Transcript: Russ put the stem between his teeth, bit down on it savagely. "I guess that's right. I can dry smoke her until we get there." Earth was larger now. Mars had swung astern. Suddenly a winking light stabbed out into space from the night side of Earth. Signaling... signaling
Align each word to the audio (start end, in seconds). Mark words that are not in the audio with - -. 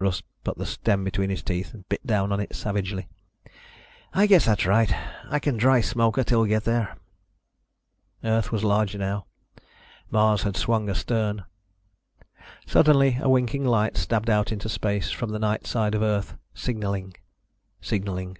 Russ 0.00 0.20
put 0.42 0.58
the 0.58 0.66
stem 0.66 1.04
between 1.04 1.30
his 1.30 1.44
teeth, 1.44 1.72
bit 1.88 2.04
down 2.04 2.32
on 2.32 2.40
it 2.40 2.56
savagely. 2.56 3.06
"I 4.12 4.26
guess 4.26 4.46
that's 4.46 4.66
right. 4.66 4.92
I 5.30 5.38
can 5.38 5.56
dry 5.56 5.80
smoke 5.80 6.16
her 6.16 6.22
until 6.22 6.40
we 6.40 6.48
get 6.48 6.64
there." 6.64 6.96
Earth 8.24 8.50
was 8.50 8.64
larger 8.64 8.98
now. 8.98 9.26
Mars 10.10 10.42
had 10.42 10.56
swung 10.56 10.90
astern. 10.90 11.44
Suddenly 12.66 13.18
a 13.20 13.28
winking 13.30 13.64
light 13.64 13.96
stabbed 13.96 14.28
out 14.28 14.50
into 14.50 14.68
space 14.68 15.12
from 15.12 15.30
the 15.30 15.38
night 15.38 15.68
side 15.68 15.94
of 15.94 16.02
Earth. 16.02 16.36
Signaling... 16.52 17.14
signaling 17.80 18.38